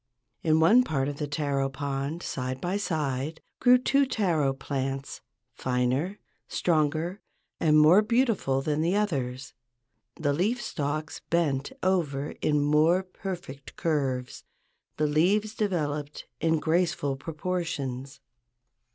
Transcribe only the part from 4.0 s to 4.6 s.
taro